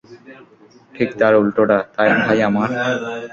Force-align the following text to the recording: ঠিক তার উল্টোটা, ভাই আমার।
ঠিক 0.95 1.09
তার 1.19 1.33
উল্টোটা, 1.35 1.77
ভাই 2.21 2.39
আমার। 2.41 2.69